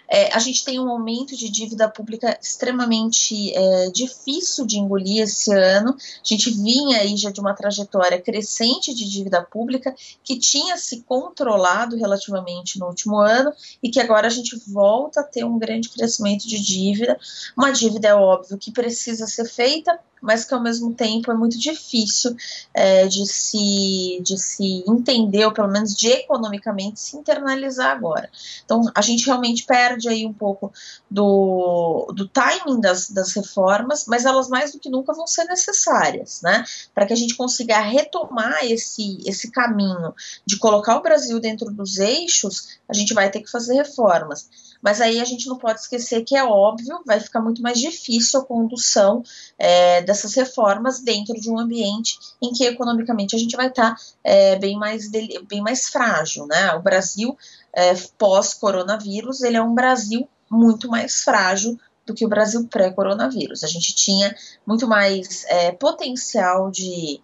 É, 0.09 0.33
a 0.33 0.39
gente 0.39 0.63
tem 0.63 0.79
um 0.79 0.89
aumento 0.89 1.35
de 1.35 1.49
dívida 1.49 1.89
pública 1.89 2.37
extremamente 2.41 3.53
é, 3.55 3.89
difícil 3.89 4.65
de 4.65 4.77
engolir 4.77 5.23
esse 5.23 5.53
ano. 5.53 5.95
A 5.95 6.23
gente 6.23 6.51
vinha 6.51 6.99
aí 6.99 7.15
já 7.17 7.31
de 7.31 7.39
uma 7.39 7.53
trajetória 7.53 8.21
crescente 8.21 8.93
de 8.93 9.09
dívida 9.09 9.41
pública 9.41 9.95
que 10.23 10.37
tinha 10.37 10.77
se 10.77 11.01
controlado 11.01 11.95
relativamente 11.95 12.79
no 12.79 12.87
último 12.87 13.17
ano 13.17 13.51
e 13.81 13.89
que 13.89 13.99
agora 13.99 14.27
a 14.27 14.31
gente 14.31 14.55
volta 14.67 15.21
a 15.21 15.23
ter 15.23 15.43
um 15.43 15.57
grande 15.57 15.89
crescimento 15.89 16.47
de 16.47 16.59
dívida. 16.59 17.17
Uma 17.57 17.71
dívida, 17.71 18.09
é 18.09 18.15
óbvio, 18.15 18.57
que 18.57 18.71
precisa 18.71 19.25
ser 19.25 19.45
feita 19.45 19.99
mas 20.23 20.45
que 20.45 20.53
ao 20.53 20.63
mesmo 20.63 20.93
tempo 20.93 21.29
é 21.29 21.35
muito 21.35 21.59
difícil 21.59 22.33
é, 22.73 23.05
de, 23.07 23.27
se, 23.27 24.21
de 24.23 24.37
se 24.37 24.83
entender, 24.87 25.45
ou 25.45 25.51
pelo 25.51 25.67
menos 25.67 25.93
de 25.93 26.07
economicamente 26.07 27.01
se 27.01 27.17
internalizar 27.17 27.91
agora. 27.91 28.29
Então, 28.63 28.89
a 28.95 29.01
gente 29.01 29.25
realmente 29.25 29.65
perde 29.65 29.92
aí 30.07 30.25
um 30.25 30.33
pouco 30.33 30.71
do, 31.09 32.11
do 32.15 32.27
timing 32.27 32.79
das, 32.79 33.09
das 33.09 33.33
reformas, 33.33 34.05
mas 34.07 34.25
elas 34.25 34.49
mais 34.49 34.71
do 34.71 34.79
que 34.79 34.89
nunca 34.89 35.13
vão 35.13 35.27
ser 35.27 35.45
necessárias, 35.45 36.41
né? 36.41 36.63
Para 36.93 37.05
que 37.05 37.13
a 37.13 37.15
gente 37.15 37.35
consiga 37.35 37.79
retomar 37.79 38.63
esse, 38.63 39.17
esse 39.25 39.51
caminho 39.51 40.13
de 40.45 40.57
colocar 40.57 40.97
o 40.97 41.01
Brasil 41.01 41.39
dentro 41.39 41.71
dos 41.71 41.97
eixos, 41.97 42.79
a 42.87 42.93
gente 42.93 43.13
vai 43.13 43.29
ter 43.29 43.41
que 43.41 43.51
fazer 43.51 43.75
reformas. 43.75 44.72
Mas 44.83 44.99
aí 44.99 45.21
a 45.21 45.25
gente 45.25 45.47
não 45.47 45.57
pode 45.57 45.79
esquecer 45.79 46.25
que 46.25 46.35
é 46.35 46.43
óbvio, 46.43 47.01
vai 47.05 47.19
ficar 47.21 47.39
muito 47.39 47.61
mais 47.61 47.79
difícil 47.79 48.41
a 48.41 48.45
condução 48.45 49.23
é, 49.57 50.01
dessas 50.01 50.35
reformas 50.35 50.99
dentro 50.99 51.33
de 51.39 51.49
um 51.49 51.57
ambiente 51.57 52.19
em 52.41 52.51
que 52.51 52.65
economicamente 52.65 53.33
a 53.33 53.39
gente 53.39 53.55
vai 53.55 53.67
estar 53.67 53.95
tá, 53.95 54.01
é, 54.23 54.57
bem, 54.57 54.77
mais 54.77 55.09
bem 55.09 55.61
mais 55.61 55.87
frágil. 55.87 56.45
Né? 56.45 56.73
O 56.73 56.81
Brasil, 56.81 57.37
é, 57.73 57.93
pós-coronavírus, 58.17 59.41
ele 59.41 59.55
é 59.55 59.61
um 59.61 59.73
Brasil 59.73 60.27
muito 60.51 60.89
mais 60.89 61.23
frágil 61.23 61.79
do 62.05 62.13
que 62.13 62.25
o 62.25 62.29
Brasil 62.29 62.67
pré-coronavírus. 62.67 63.63
A 63.63 63.67
gente 63.67 63.95
tinha 63.95 64.35
muito 64.67 64.85
mais 64.85 65.45
é, 65.45 65.71
potencial 65.71 66.69
de 66.69 67.21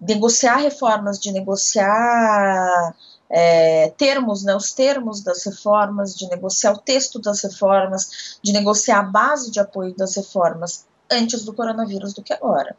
negociar 0.00 0.56
reformas, 0.56 1.18
de 1.20 1.30
negociar 1.30 2.94
é, 3.34 3.88
termos, 3.96 4.44
né, 4.44 4.54
os 4.54 4.72
termos 4.72 5.22
das 5.22 5.42
reformas, 5.44 6.14
de 6.14 6.28
negociar 6.28 6.72
o 6.74 6.78
texto 6.78 7.18
das 7.18 7.42
reformas, 7.42 8.38
de 8.42 8.52
negociar 8.52 8.98
a 8.98 9.02
base 9.02 9.50
de 9.50 9.58
apoio 9.58 9.94
das 9.96 10.14
reformas 10.14 10.86
antes 11.10 11.42
do 11.42 11.54
coronavírus 11.54 12.12
do 12.12 12.22
que 12.22 12.34
agora. 12.34 12.76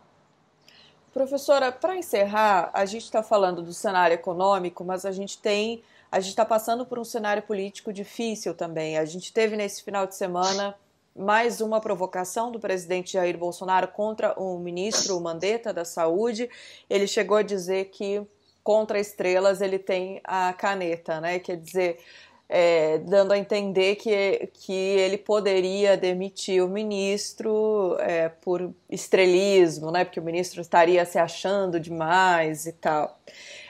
Professora, 1.11 1.71
para 1.71 1.97
encerrar, 1.97 2.69
a 2.71 2.85
gente 2.85 3.03
está 3.03 3.23
falando 3.23 3.63
do 3.63 3.73
cenário 3.73 4.13
econômico, 4.13 4.83
mas 4.83 5.05
a 5.05 5.11
gente 5.11 5.39
tem, 5.39 5.83
a 6.11 6.19
gente 6.19 6.29
está 6.29 6.45
passando 6.45 6.85
por 6.85 6.99
um 6.99 7.03
cenário 7.03 7.41
político 7.41 7.91
difícil 7.91 8.53
também. 8.53 8.97
A 8.97 9.05
gente 9.05 9.33
teve 9.33 9.55
nesse 9.55 9.83
final 9.83 10.05
de 10.05 10.15
semana 10.15 10.75
mais 11.15 11.61
uma 11.61 11.79
provocação 11.79 12.51
do 12.51 12.59
presidente 12.59 13.13
Jair 13.13 13.37
Bolsonaro 13.37 13.87
contra 13.87 14.39
o 14.39 14.57
ministro 14.59 15.19
Mandetta 15.19 15.71
da 15.73 15.85
Saúde. 15.85 16.49
Ele 16.89 17.07
chegou 17.07 17.37
a 17.37 17.43
dizer 17.43 17.85
que 17.85 18.25
contra 18.63 18.99
estrelas 18.99 19.61
ele 19.61 19.77
tem 19.77 20.21
a 20.23 20.53
caneta, 20.53 21.19
né? 21.19 21.39
Quer 21.39 21.57
dizer, 21.57 21.99
é, 22.47 22.99
dando 22.99 23.31
a 23.31 23.37
entender 23.37 23.95
que, 23.95 24.49
que 24.53 24.73
ele 24.73 25.17
poderia 25.17 25.97
demitir 25.97 26.63
o 26.63 26.69
ministro 26.69 27.97
é, 27.99 28.29
por 28.29 28.71
estrelismo, 28.89 29.91
né? 29.91 30.05
Porque 30.05 30.19
o 30.19 30.23
ministro 30.23 30.61
estaria 30.61 31.03
se 31.05 31.17
achando 31.17 31.79
demais 31.79 32.65
e 32.65 32.73
tal. 32.73 33.17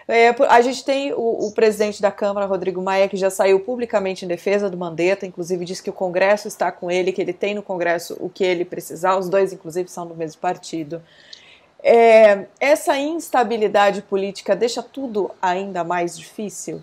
É, 0.07 0.29
a 0.49 0.61
gente 0.61 0.83
tem 0.83 1.13
o, 1.13 1.47
o, 1.47 1.51
presidente 1.53 2.01
da 2.01 2.11
Câmara, 2.11 2.45
Rodrigo 2.45 2.81
Maia, 2.81 3.07
que 3.07 3.15
já 3.15 3.29
saiu 3.29 3.59
publicamente 3.61 4.25
em 4.25 4.27
defesa 4.27 4.69
do 4.69 4.75
Mandetta, 4.75 5.25
inclusive 5.25 5.63
disse 5.63 5.81
que 5.81 5.89
o 5.89 5.93
Congresso 5.93 6.47
está 6.47 6.71
com 6.71 6.91
ele, 6.91 7.13
que 7.13 7.21
ele 7.21 7.31
tem 7.31 7.55
no 7.55 7.63
Congresso 7.63 8.17
o 8.19 8.29
que 8.29 8.43
ele 8.43 8.65
precisar, 8.65 9.17
os 9.17 9.29
dois, 9.29 9.53
inclusive, 9.53 9.89
são 9.89 10.05
do 10.05 10.13
mesmo 10.13 10.41
partido. 10.41 11.01
É, 11.83 12.47
essa 12.61 12.97
instabilidade 12.97 14.01
política 14.01 14.55
deixa 14.55 14.81
tudo 14.81 15.31
ainda 15.41 15.83
mais 15.83 16.17
difícil? 16.17 16.81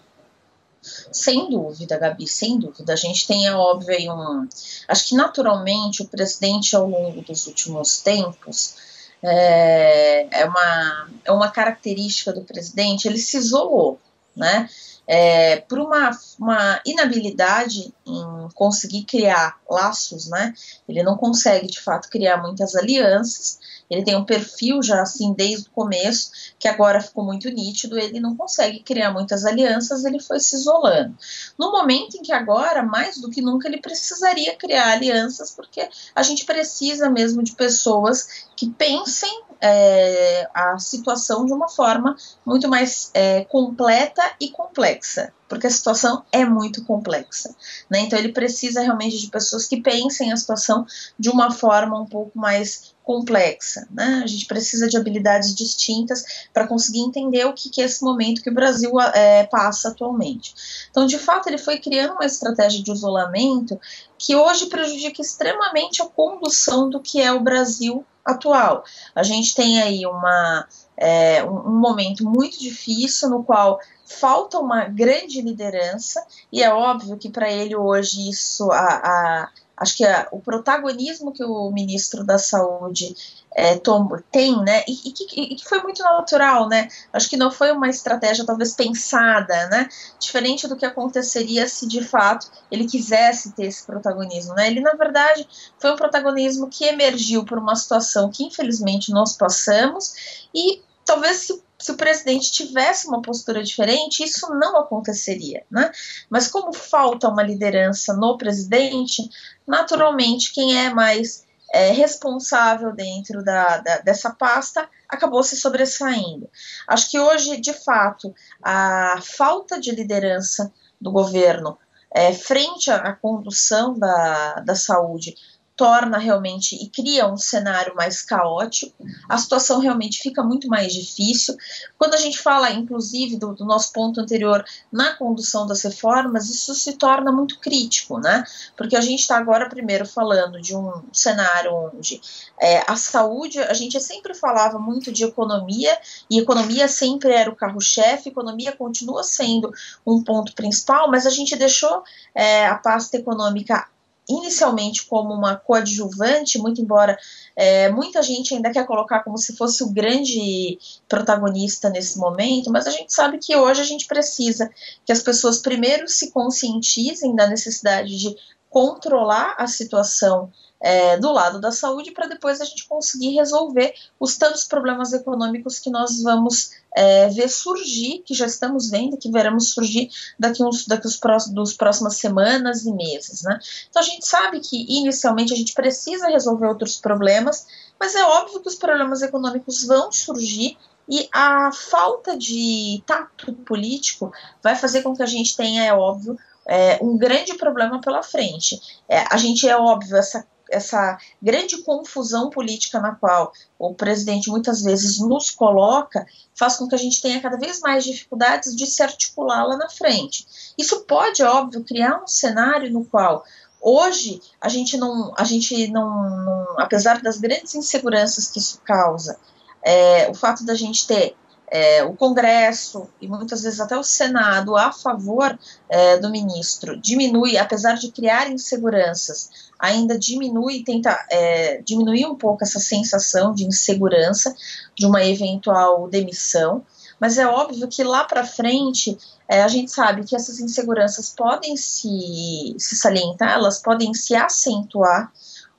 Sem 0.82 1.50
dúvida, 1.50 1.98
Gabi, 1.98 2.26
sem 2.26 2.58
dúvida. 2.58 2.92
A 2.92 2.96
gente 2.96 3.26
tem, 3.26 3.46
é 3.46 3.54
óbvio, 3.54 3.94
aí 3.94 4.08
um. 4.08 4.46
Acho 4.88 5.08
que 5.08 5.14
naturalmente 5.14 6.02
o 6.02 6.06
presidente, 6.06 6.76
ao 6.76 6.88
longo 6.88 7.20
dos 7.22 7.46
últimos 7.46 8.00
tempos, 8.00 8.76
é, 9.22 10.26
é, 10.30 10.44
uma, 10.46 11.08
é 11.24 11.32
uma 11.32 11.50
característica 11.50 12.32
do 12.32 12.42
presidente, 12.42 13.06
ele 13.06 13.18
se 13.18 13.36
isolou, 13.36 13.98
né? 14.34 14.68
É, 15.12 15.56
por 15.56 15.80
uma, 15.80 16.16
uma 16.38 16.80
inabilidade 16.86 17.92
em 18.06 18.48
conseguir 18.54 19.02
criar 19.02 19.58
laços, 19.68 20.28
né? 20.28 20.54
Ele 20.88 21.02
não 21.02 21.16
consegue 21.16 21.66
de 21.66 21.80
fato 21.80 22.08
criar 22.08 22.36
muitas 22.36 22.76
alianças 22.76 23.58
ele 23.90 24.04
tem 24.04 24.16
um 24.16 24.24
perfil 24.24 24.80
já 24.82 25.02
assim 25.02 25.34
desde 25.34 25.68
o 25.68 25.72
começo, 25.72 26.30
que 26.58 26.68
agora 26.68 27.00
ficou 27.00 27.24
muito 27.24 27.50
nítido, 27.50 27.98
ele 27.98 28.20
não 28.20 28.36
consegue 28.36 28.80
criar 28.80 29.12
muitas 29.12 29.44
alianças, 29.44 30.04
ele 30.04 30.20
foi 30.20 30.38
se 30.38 30.54
isolando. 30.54 31.18
No 31.58 31.72
momento 31.72 32.16
em 32.16 32.22
que 32.22 32.32
agora, 32.32 32.84
mais 32.84 33.18
do 33.18 33.28
que 33.28 33.42
nunca, 33.42 33.66
ele 33.66 33.80
precisaria 33.80 34.54
criar 34.54 34.92
alianças, 34.92 35.50
porque 35.50 35.88
a 36.14 36.22
gente 36.22 36.44
precisa 36.44 37.10
mesmo 37.10 37.42
de 37.42 37.52
pessoas 37.52 38.46
que 38.56 38.70
pensem 38.70 39.42
é, 39.60 40.48
a 40.54 40.78
situação 40.78 41.44
de 41.44 41.52
uma 41.52 41.68
forma 41.68 42.16
muito 42.44 42.68
mais 42.68 43.10
é, 43.14 43.44
completa 43.44 44.22
e 44.40 44.48
complexa 44.50 45.32
porque 45.50 45.66
a 45.66 45.70
situação 45.70 46.22
é 46.30 46.44
muito 46.44 46.84
complexa. 46.84 47.52
Né? 47.90 48.02
Então, 48.02 48.16
ele 48.16 48.32
precisa 48.32 48.82
realmente 48.82 49.18
de 49.18 49.26
pessoas 49.26 49.66
que 49.66 49.82
pensem 49.82 50.32
a 50.32 50.36
situação 50.36 50.86
de 51.18 51.28
uma 51.28 51.50
forma 51.50 52.00
um 52.00 52.06
pouco 52.06 52.38
mais 52.38 52.94
complexa. 53.02 53.88
Né? 53.90 54.20
A 54.22 54.26
gente 54.28 54.46
precisa 54.46 54.88
de 54.88 54.96
habilidades 54.96 55.52
distintas 55.52 56.46
para 56.54 56.68
conseguir 56.68 57.00
entender 57.00 57.44
o 57.46 57.52
que, 57.52 57.68
que, 57.68 57.82
é 57.82 57.84
esse 57.84 58.00
momento 58.04 58.42
que 58.42 58.50
o 58.50 58.54
Brasil 58.54 58.92
é, 59.00 59.42
passa 59.42 59.88
atualmente. 59.88 60.54
Então, 60.88 61.04
de 61.04 61.18
fato, 61.18 61.48
ele 61.48 61.58
foi 61.58 61.80
criando 61.80 62.12
uma 62.12 62.24
estratégia 62.24 62.80
de 62.80 62.92
isolamento 62.92 63.78
que 64.16 64.36
hoje 64.36 64.66
prejudica 64.66 65.20
extremamente 65.20 66.00
a 66.00 66.06
condução 66.06 66.88
do 66.88 67.00
que 67.00 67.20
é 67.20 67.32
o 67.32 67.40
Brasil 67.40 68.06
atual. 68.24 68.84
A 69.14 69.22
gente 69.22 69.54
tem 69.54 69.80
aí 69.80 70.06
uma, 70.06 70.66
é, 70.96 71.42
um, 71.44 71.68
um 71.68 71.80
momento 71.80 72.24
muito 72.24 72.58
difícil 72.58 73.30
no 73.30 73.44
qual 73.44 73.78
falta 74.04 74.58
uma 74.58 74.84
grande 74.86 75.40
liderança, 75.40 76.24
e 76.52 76.62
é 76.62 76.72
óbvio 76.72 77.16
que 77.16 77.30
para 77.30 77.50
ele 77.50 77.76
hoje 77.76 78.28
isso, 78.28 78.70
a, 78.72 78.86
a 78.86 79.48
acho 79.80 79.96
que 79.96 80.04
o 80.30 80.38
protagonismo 80.38 81.32
que 81.32 81.42
o 81.42 81.70
ministro 81.70 82.22
da 82.22 82.36
Saúde 82.36 83.16
é, 83.52 83.76
tom, 83.78 84.08
tem, 84.30 84.56
né, 84.62 84.84
e, 84.86 85.08
e, 85.08 85.12
que, 85.12 85.40
e, 85.40 85.56
que, 85.56 85.64
foi 85.64 85.82
muito 85.82 86.02
natural, 86.02 86.68
né, 86.68 86.86
acho 87.12 87.28
que 87.28 87.36
não 87.36 87.50
foi 87.50 87.72
uma 87.72 87.88
estratégia 87.88 88.44
talvez 88.44 88.74
pensada, 88.74 89.68
né, 89.68 89.88
diferente 90.20 90.68
do 90.68 90.76
que 90.76 90.86
aconteceria 90.86 91.66
se 91.66 91.88
de 91.88 92.04
fato 92.04 92.48
ele 92.70 92.86
quisesse 92.86 93.52
ter 93.52 93.66
esse 93.66 93.84
protagonismo, 93.84 94.54
né, 94.54 94.68
ele 94.68 94.80
na 94.80 94.92
verdade 94.92 95.48
foi 95.78 95.92
um 95.92 95.96
protagonismo 95.96 96.68
que 96.68 96.84
emergiu 96.84 97.44
por 97.44 97.58
uma 97.58 97.74
situação 97.74 98.30
que 98.30 98.44
infelizmente 98.44 99.10
nós 99.10 99.36
passamos 99.36 100.46
e 100.54 100.82
talvez 101.04 101.38
se 101.38 101.69
se 101.80 101.90
o 101.90 101.96
presidente 101.96 102.52
tivesse 102.52 103.08
uma 103.08 103.22
postura 103.22 103.62
diferente, 103.62 104.22
isso 104.22 104.54
não 104.54 104.76
aconteceria, 104.76 105.64
né? 105.70 105.90
Mas 106.28 106.46
como 106.46 106.74
falta 106.74 107.28
uma 107.28 107.42
liderança 107.42 108.12
no 108.14 108.36
presidente, 108.36 109.28
naturalmente 109.66 110.52
quem 110.52 110.78
é 110.78 110.92
mais 110.92 111.46
é, 111.72 111.90
responsável 111.90 112.92
dentro 112.92 113.42
da, 113.42 113.78
da, 113.78 113.98
dessa 113.98 114.30
pasta 114.30 114.86
acabou 115.08 115.42
se 115.42 115.56
sobressaindo. 115.56 116.50
Acho 116.86 117.10
que 117.10 117.18
hoje, 117.18 117.58
de 117.58 117.72
fato, 117.72 118.34
a 118.62 119.18
falta 119.22 119.80
de 119.80 119.90
liderança 119.90 120.70
do 121.00 121.10
governo 121.10 121.78
é, 122.12 122.32
frente 122.34 122.90
à 122.90 123.12
condução 123.14 123.98
da, 123.98 124.60
da 124.60 124.74
saúde 124.74 125.34
torna 125.80 126.18
realmente 126.18 126.76
e 126.76 126.90
cria 126.90 127.26
um 127.26 127.38
cenário 127.38 127.94
mais 127.94 128.20
caótico, 128.20 128.92
a 129.26 129.38
situação 129.38 129.80
realmente 129.80 130.20
fica 130.20 130.42
muito 130.42 130.68
mais 130.68 130.92
difícil. 130.92 131.56
Quando 131.96 132.12
a 132.12 132.18
gente 132.18 132.38
fala, 132.38 132.70
inclusive, 132.70 133.38
do, 133.38 133.54
do, 133.54 133.64
nosso 133.64 133.90
ponto 133.90 134.20
anterior 134.20 134.62
na 134.92 135.14
condução 135.14 135.66
das 135.66 135.80
reformas, 135.80 136.50
isso 136.50 136.74
se 136.74 136.98
torna 136.98 137.32
muito 137.32 137.58
crítico, 137.60 138.18
né? 138.18 138.44
Porque 138.76 138.94
a 138.94 139.00
gente 139.00 139.20
está 139.20 139.38
agora, 139.38 139.70
primeiro, 139.70 140.04
falando 140.04 140.60
de 140.60 140.76
um 140.76 141.02
cenário 141.14 141.74
onde 141.74 142.20
é, 142.60 142.84
a 142.86 142.94
saúde, 142.94 143.58
a 143.60 143.72
gente 143.72 143.98
sempre 144.02 144.34
falava 144.34 144.78
muito 144.78 145.10
de 145.10 145.24
economia, 145.24 145.98
e 146.30 146.38
economia 146.38 146.88
sempre 146.88 147.32
era 147.32 147.48
o 147.48 147.56
carro-chefe, 147.56 148.28
economia 148.28 148.72
continua 148.72 149.24
sendo 149.24 149.72
um 150.06 150.22
ponto 150.22 150.52
principal, 150.52 151.10
mas 151.10 151.26
a 151.26 151.30
gente 151.30 151.56
deixou 151.56 152.02
é, 152.34 152.66
a 152.66 152.74
pasta 152.74 153.16
econômica 153.16 153.88
inicialmente 154.30 155.06
como 155.06 155.34
uma 155.34 155.56
coadjuvante, 155.56 156.58
muito 156.58 156.80
embora 156.80 157.18
é, 157.56 157.90
muita 157.90 158.22
gente 158.22 158.54
ainda 158.54 158.70
quer 158.70 158.86
colocar 158.86 159.20
como 159.20 159.36
se 159.36 159.56
fosse 159.56 159.82
o 159.82 159.90
grande 159.90 160.78
protagonista 161.08 161.90
nesse 161.90 162.18
momento, 162.18 162.70
mas 162.70 162.86
a 162.86 162.90
gente 162.90 163.12
sabe 163.12 163.38
que 163.38 163.54
hoje 163.56 163.80
a 163.80 163.84
gente 163.84 164.06
precisa 164.06 164.70
que 165.04 165.12
as 165.12 165.22
pessoas 165.22 165.58
primeiro 165.58 166.08
se 166.08 166.30
conscientizem 166.30 167.34
da 167.34 167.46
necessidade 167.46 168.16
de 168.16 168.36
controlar 168.68 169.56
a 169.58 169.66
situação 169.66 170.50
é, 170.80 171.18
do 171.18 171.30
lado 171.30 171.60
da 171.60 171.70
saúde 171.70 172.10
para 172.10 172.26
depois 172.26 172.60
a 172.60 172.64
gente 172.64 172.88
conseguir 172.88 173.34
resolver 173.34 173.92
os 174.18 174.36
tantos 174.36 174.64
problemas 174.64 175.12
econômicos 175.12 175.78
que 175.78 175.90
nós 175.90 176.22
vamos 176.22 176.70
é, 176.96 177.28
ver 177.28 177.48
surgir, 177.48 178.22
que 178.24 178.34
já 178.34 178.46
estamos 178.46 178.90
vendo, 178.90 179.16
que 179.16 179.30
veremos 179.30 179.72
surgir 179.72 180.10
daqui 180.38 180.64
uns 180.64 180.86
daqui 180.86 181.06
os 181.06 181.16
próximos, 181.16 181.74
próximas 181.74 182.16
semanas 182.16 182.84
e 182.84 182.92
meses, 182.92 183.42
né? 183.42 183.58
Então 183.88 184.00
a 184.00 184.04
gente 184.04 184.26
sabe 184.26 184.60
que 184.60 184.86
inicialmente 184.88 185.52
a 185.52 185.56
gente 185.56 185.74
precisa 185.74 186.28
resolver 186.28 186.66
outros 186.66 186.96
problemas, 186.96 187.66
mas 187.98 188.14
é 188.14 188.24
óbvio 188.24 188.60
que 188.60 188.68
os 188.68 188.76
problemas 188.76 189.22
econômicos 189.22 189.84
vão 189.84 190.10
surgir 190.10 190.76
e 191.08 191.28
a 191.32 191.72
falta 191.72 192.38
de 192.38 193.02
tato 193.04 193.52
político 193.52 194.32
vai 194.62 194.76
fazer 194.76 195.02
com 195.02 195.14
que 195.14 195.22
a 195.22 195.26
gente 195.26 195.56
tenha, 195.56 195.84
é 195.84 195.92
óbvio, 195.92 196.38
é, 196.66 196.98
um 197.02 197.18
grande 197.18 197.54
problema 197.54 198.00
pela 198.00 198.22
frente. 198.22 198.80
É, 199.08 199.24
a 199.28 199.36
gente 199.36 199.68
é 199.68 199.76
óbvio, 199.76 200.16
essa 200.16 200.46
essa 200.70 201.18
grande 201.42 201.82
confusão 201.82 202.48
política 202.48 203.00
na 203.00 203.14
qual 203.14 203.52
o 203.78 203.94
presidente 203.94 204.50
muitas 204.50 204.82
vezes 204.82 205.18
nos 205.18 205.50
coloca 205.50 206.26
faz 206.54 206.76
com 206.76 206.88
que 206.88 206.94
a 206.94 206.98
gente 206.98 207.20
tenha 207.20 207.40
cada 207.40 207.56
vez 207.56 207.80
mais 207.80 208.04
dificuldades 208.04 208.76
de 208.76 208.86
se 208.86 209.02
articular 209.02 209.64
lá 209.64 209.76
na 209.76 209.88
frente. 209.88 210.46
Isso 210.78 211.04
pode, 211.04 211.42
óbvio, 211.42 211.84
criar 211.84 212.22
um 212.22 212.26
cenário 212.26 212.90
no 212.90 213.04
qual 213.04 213.44
hoje 213.80 214.40
a 214.60 214.68
gente 214.68 214.96
não, 214.96 215.32
a 215.36 215.44
gente 215.44 215.88
não, 215.88 216.28
não 216.44 216.66
apesar 216.78 217.22
das 217.22 217.38
grandes 217.38 217.74
inseguranças 217.74 218.48
que 218.48 218.58
isso 218.58 218.80
causa, 218.84 219.38
é, 219.82 220.28
o 220.30 220.34
fato 220.34 220.64
da 220.64 220.74
gente 220.74 221.06
ter 221.06 221.34
é, 221.70 222.02
o 222.02 222.14
Congresso 222.14 223.08
e 223.20 223.28
muitas 223.28 223.62
vezes 223.62 223.80
até 223.80 223.96
o 223.96 224.02
Senado 224.02 224.76
a 224.76 224.90
favor 224.90 225.56
é, 225.88 226.18
do 226.18 226.28
ministro 226.28 227.00
diminui, 227.00 227.56
apesar 227.56 227.94
de 227.94 228.10
criar 228.10 228.50
inseguranças, 228.50 229.70
ainda 229.78 230.18
diminui, 230.18 230.82
tenta 230.82 231.16
é, 231.30 231.80
diminuir 231.82 232.26
um 232.26 232.34
pouco 232.34 232.64
essa 232.64 232.80
sensação 232.80 233.54
de 233.54 233.64
insegurança 233.64 234.54
de 234.96 235.06
uma 235.06 235.24
eventual 235.24 236.08
demissão. 236.08 236.84
Mas 237.20 237.38
é 237.38 237.46
óbvio 237.46 237.86
que 237.86 238.02
lá 238.02 238.24
para 238.24 238.44
frente 238.44 239.16
é, 239.48 239.62
a 239.62 239.68
gente 239.68 239.90
sabe 239.90 240.24
que 240.24 240.34
essas 240.34 240.58
inseguranças 240.58 241.30
podem 241.30 241.76
se, 241.76 242.74
se 242.78 242.96
salientar, 242.96 243.52
elas 243.52 243.80
podem 243.80 244.12
se 244.14 244.34
acentuar 244.34 245.30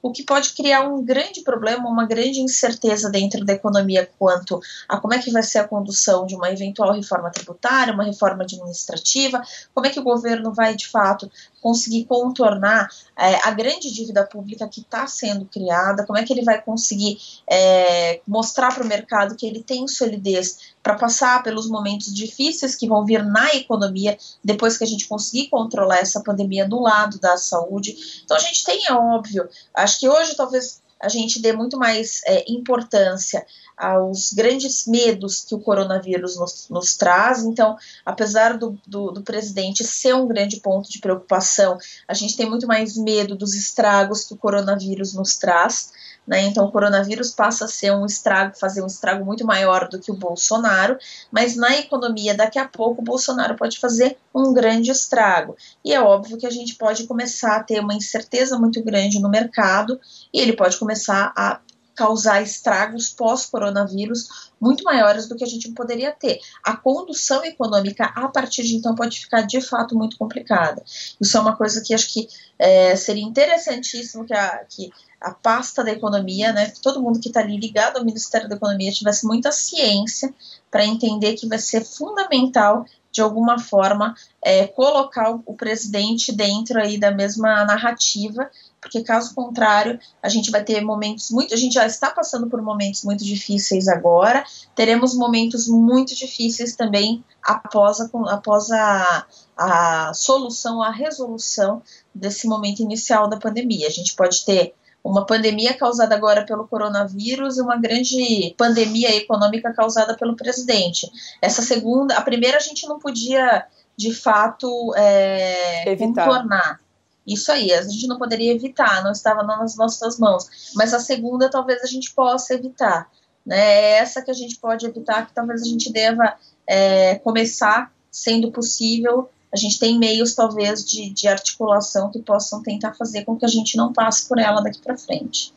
o 0.02 0.12
que 0.12 0.24
pode 0.24 0.54
criar 0.54 0.88
um 0.88 1.04
grande 1.04 1.42
problema, 1.42 1.90
uma 1.90 2.06
grande 2.06 2.40
incerteza 2.40 3.10
dentro 3.10 3.46
da 3.46 3.54
economia 3.54 4.10
quanto 4.18 4.60
a 4.88 4.98
como 4.98 5.14
é 5.14 5.20
que 5.20 5.32
vai 5.32 5.44
ser 5.44 5.60
a 5.60 5.68
condução 5.68 6.26
de 6.26 6.36
uma 6.36 6.52
eventual 6.52 6.94
reforma 6.94 7.30
tributária, 7.30 7.94
uma 7.94 8.04
reforma 8.04 8.44
administrativa, 8.44 9.42
como 9.74 9.88
é 9.88 9.90
que 9.90 10.00
o 10.00 10.04
governo 10.04 10.54
vai 10.54 10.76
de 10.76 10.88
fato 10.88 11.30
conseguir 11.62 12.06
contornar 12.06 12.90
é, 13.18 13.36
a 13.48 13.52
grande 13.52 13.92
dívida 13.94 14.26
pública 14.26 14.68
que 14.68 14.82
está 14.82 15.06
sendo 15.08 15.46
criada, 15.46 16.06
como 16.06 16.18
é 16.18 16.24
que 16.24 16.34
ele 16.34 16.44
vai 16.44 16.62
conseguir 16.62 17.18
é, 17.50 18.20
mostrar 18.28 18.74
para 18.74 18.84
o 18.84 18.88
mercado 18.88 19.36
que 19.36 19.46
ele 19.46 19.64
tem 19.64 19.88
solidez 19.88 20.74
para 20.82 20.96
passar 20.96 21.44
pelos 21.44 21.70
momentos 21.70 22.14
difíceis 22.14 22.76
que 22.76 22.88
vão 22.88 23.06
vir 23.06 23.24
na 23.24 23.54
economia 23.56 24.18
depois 24.44 24.78
que 24.78 24.84
a 24.84 24.88
gente 24.88 25.08
conseguir 25.08 25.48
controlar 25.48 26.00
essa 26.00 26.22
pandemia 26.22 26.68
no 26.68 26.82
lado 26.82 27.20
da 27.20 27.38
saúde. 27.38 27.96
Então 28.26 28.36
a 28.36 28.40
gente 28.40 28.64
tem, 28.64 28.88
é 28.88 28.94
óbvio, 28.94 29.48
acho 29.76 30.00
que 30.00 30.10
hoje 30.10 30.36
talvez 30.36 30.82
a 31.02 31.10
gente 31.10 31.42
dê 31.42 31.52
muito 31.52 31.78
mais 31.78 32.22
é, 32.26 32.46
importância 32.48 33.46
aos 33.76 34.32
grandes 34.32 34.86
medos 34.86 35.44
que 35.44 35.56
o 35.56 35.60
coronavírus 35.60 36.38
nos, 36.38 36.68
nos 36.70 36.96
traz. 36.96 37.44
Então, 37.44 37.76
apesar 38.06 38.58
do, 38.58 38.78
do, 38.86 39.12
do, 39.12 39.24
presidente 39.24 39.84
ser 39.84 40.14
um 40.14 40.28
grande 40.28 40.60
ponto 40.60 40.90
de 40.90 41.00
preocupação, 41.00 41.78
a 42.08 42.14
gente 42.14 42.38
tem 42.38 42.48
muito 42.48 42.68
mais 42.68 42.96
medo 42.96 43.36
dos 43.36 43.56
estragos 43.56 44.24
que 44.24 44.34
o 44.34 44.38
coronavírus 44.38 45.14
nos 45.14 45.36
traz. 45.38 45.92
Né? 46.32 46.44
Então, 46.44 46.66
o 46.66 46.72
coronavírus 46.72 47.32
passa 47.32 47.66
a 47.66 47.68
ser 47.68 47.92
um 47.92 48.06
estrago, 48.06 48.58
fazer 48.58 48.82
um 48.82 48.88
estrago 48.88 49.26
muito 49.26 49.46
maior 49.46 49.90
do 49.90 50.00
que 50.00 50.10
o 50.10 50.16
Bolsonaro, 50.16 50.98
mas 51.30 51.58
na 51.58 51.78
economia, 51.78 52.34
daqui 52.34 52.58
a 52.58 52.66
pouco, 52.66 53.02
o 53.02 53.04
Bolsonaro 53.04 53.58
pode 53.58 53.78
fazer 53.78 54.18
um 54.34 54.54
grande 54.54 54.92
estrago. 54.92 55.58
E 55.84 55.94
é 55.94 56.00
óbvio 56.00 56.38
que 56.38 56.48
a 56.48 56.50
gente 56.50 56.76
pode 56.76 57.04
começar 57.04 57.58
a 57.58 57.64
ter 57.64 57.82
uma 57.82 57.94
incerteza 57.94 58.58
muito 58.58 58.82
grande 58.82 59.20
no 59.20 59.30
mercado 59.30 60.00
e 60.34 60.40
ele 60.40 60.54
pode 60.54 60.78
começar 60.78 61.34
a 61.36 61.60
causar 61.96 62.42
estragos 62.42 63.10
pós-coronavírus 63.10 64.52
muito 64.60 64.84
maiores 64.84 65.28
do 65.28 65.36
que 65.36 65.44
a 65.44 65.48
gente 65.48 65.72
poderia 65.72 66.12
ter. 66.12 66.40
A 66.64 66.76
condução 66.76 67.44
econômica, 67.44 68.06
a 68.06 68.28
partir 68.28 68.64
de 68.64 68.76
então, 68.76 68.96
pode 68.96 69.20
ficar 69.20 69.42
de 69.42 69.62
fato 69.62 69.96
muito 69.96 70.18
complicada. 70.18 70.84
Isso 71.20 71.38
é 71.38 71.40
uma 71.40 71.56
coisa 71.56 71.82
que 71.82 71.94
acho 71.94 72.12
que 72.14 72.28
é, 72.60 72.96
seria 72.96 73.24
interessantíssimo 73.24 74.26
que 74.26 74.34
a, 74.34 74.66
que 74.70 74.92
a 75.20 75.32
pasta 75.32 75.84
da 75.84 75.92
economia, 75.92 76.52
né, 76.52 76.74
todo 76.82 77.02
mundo 77.02 77.20
que 77.20 77.28
está 77.28 77.42
ali 77.42 77.58
ligado 77.58 77.98
ao 77.98 78.06
Ministério 78.06 78.50
da 78.50 78.56
Economia 78.56 78.92
tivesse 78.92 79.26
muita 79.26 79.52
ciência 79.52 80.34
para 80.70 80.86
entender 80.86 81.34
que 81.34 81.48
vai 81.48 81.60
ser 81.60 81.84
fundamental 81.86 82.86
de 83.12 83.22
alguma 83.22 83.60
forma 83.60 84.16
é, 84.44 84.66
colocar 84.68 85.32
o, 85.46 85.54
presidente 85.54 86.32
dentro 86.32 86.80
aí 86.80 86.98
da 86.98 87.12
mesma 87.12 87.66
narrativa 87.66 88.50
porque 88.82 89.04
caso 89.04 89.36
contrário, 89.36 90.00
a 90.22 90.28
gente 90.28 90.50
vai 90.50 90.64
ter 90.64 90.82
momentos 90.82 91.30
muito. 91.30 91.54
A 91.54 91.58
gente 91.58 91.74
já 91.74 91.86
está 91.86 92.10
passando 92.10 92.50
por 92.50 92.62
momentos 92.62 93.04
muito 93.04 93.24
difíceis 93.24 93.88
agora, 93.88 94.44
teremos 94.76 95.16
momentos 95.16 95.68
muito 95.68 96.16
difíceis 96.16 96.76
também 96.76 97.24
após 97.44 98.02
a, 98.02 98.10
após 98.30 98.72
a, 98.72 99.26
a 99.56 100.14
solução, 100.16 100.82
a 100.82 100.90
resolução 100.90 101.82
desse 102.14 102.48
momento 102.48 102.82
inicial 102.82 103.30
da 103.30 103.38
pandemia. 103.38 103.88
A 103.88 103.92
gente 103.92 104.16
pode 104.16 104.44
ter 104.44 104.74
uma 105.04 105.26
pandemia 105.26 105.76
causada 105.76 106.16
agora 106.16 106.46
pelo 106.46 106.68
coronavírus 106.68 107.58
e 107.58 107.62
uma 107.62 107.78
grande 107.78 108.56
pandemia 108.58 109.16
econômica 109.16 109.74
causada 109.74 110.16
pelo 110.18 110.36
presidente. 110.36 111.10
Essa 111.40 111.62
segunda, 111.62 112.18
a 112.18 112.22
primeira 112.22 112.58
a 112.58 112.62
gente 112.62 112.88
não 112.88 112.98
podia 112.98 113.66
de 113.96 114.14
fato 114.14 114.94
é, 114.96 115.96
contornar 115.98 116.81
isso 117.26 117.52
aí, 117.52 117.72
a 117.72 117.82
gente 117.84 118.08
não 118.08 118.18
poderia 118.18 118.52
evitar, 118.52 119.04
não 119.04 119.12
estava 119.12 119.44
nas 119.44 119.76
nossas 119.76 120.18
mãos. 120.18 120.72
Mas 120.76 120.94
a 120.94 121.00
segunda 121.00 121.50
talvez 121.50 121.84
a 121.84 121.88
gente 121.88 122.14
possa 122.14 122.54
evitar. 122.54 123.10
Né? 123.46 123.60
É 123.60 123.98
essa 123.98 124.22
que 124.22 124.32
a 124.32 124.34
gente 124.34 124.58
pode 124.58 124.86
evitar, 124.86 125.28
que 125.28 125.34
talvez 125.34 125.62
a 125.62 125.66
gente 125.66 125.92
deva 125.92 126.36
é, 126.68 127.16
começar, 127.16 127.92
sendo 128.10 128.52
possível. 128.52 129.30
A 129.54 129.58
gente 129.58 129.80
tem 129.80 130.00
meios, 130.00 130.34
talvez, 130.34 130.84
de, 130.84 131.10
de 131.10 131.28
articulação 131.28 132.10
que 132.10 132.20
possam 132.20 132.64
tentar 132.64 132.94
fazer 132.94 133.24
com 133.24 133.38
que 133.38 133.46
a 133.46 133.50
gente 133.50 133.78
não 133.78 133.94
passe 133.94 134.28
por 134.28 134.40
ela 134.40 134.62
daqui 134.62 134.82
para 134.82 134.98
frente. 134.98 135.54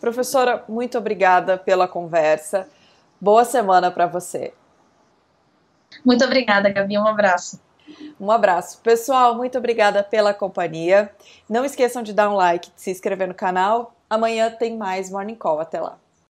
Professora, 0.00 0.64
muito 0.68 0.98
obrigada 0.98 1.56
pela 1.56 1.86
conversa. 1.86 2.68
Boa 3.20 3.44
semana 3.44 3.90
para 3.90 4.06
você. 4.06 4.52
Muito 6.04 6.24
obrigada, 6.24 6.68
Gabi. 6.68 6.98
Um 6.98 7.06
abraço. 7.06 7.60
Um 8.20 8.30
abraço. 8.30 8.80
Pessoal, 8.82 9.34
muito 9.34 9.58
obrigada 9.58 10.02
pela 10.02 10.32
companhia. 10.32 11.10
Não 11.48 11.64
esqueçam 11.64 12.02
de 12.02 12.12
dar 12.12 12.30
um 12.30 12.34
like, 12.34 12.70
de 12.74 12.80
se 12.80 12.90
inscrever 12.90 13.28
no 13.28 13.34
canal. 13.34 13.94
Amanhã 14.08 14.50
tem 14.50 14.76
mais 14.76 15.10
Morning 15.10 15.34
Call. 15.34 15.60
Até 15.60 15.80
lá. 15.80 15.98